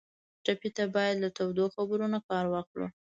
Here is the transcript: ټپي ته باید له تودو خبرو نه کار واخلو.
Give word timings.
ټپي 0.43 0.69
ته 0.77 0.83
باید 0.95 1.15
له 1.23 1.29
تودو 1.37 1.65
خبرو 1.75 2.05
نه 2.13 2.19
کار 2.27 2.45
واخلو. 2.49 2.87